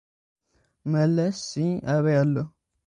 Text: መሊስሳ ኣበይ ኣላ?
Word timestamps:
መሊስሳ 0.89 1.51
ኣበይ 1.93 2.15
ኣላ? 2.21 2.35